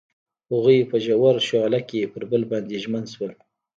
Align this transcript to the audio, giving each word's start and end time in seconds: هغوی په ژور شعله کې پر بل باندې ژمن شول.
هغوی 0.51 0.79
په 0.91 0.97
ژور 1.05 1.35
شعله 1.47 1.79
کې 1.89 2.09
پر 2.13 2.23
بل 2.31 2.41
باندې 2.51 2.81
ژمن 2.83 3.03
شول. 3.13 3.31